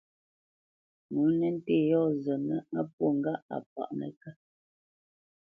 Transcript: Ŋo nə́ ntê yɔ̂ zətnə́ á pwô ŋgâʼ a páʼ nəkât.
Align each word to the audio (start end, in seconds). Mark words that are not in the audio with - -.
Ŋo 1.13 1.23
nə́ 1.39 1.51
ntê 1.55 1.75
yɔ̂ 1.89 2.05
zətnə́ 2.23 2.59
á 2.79 2.81
pwô 2.93 3.07
ŋgâʼ 3.17 3.41
a 3.55 3.57
páʼ 3.73 3.89
nəkât. 3.99 4.37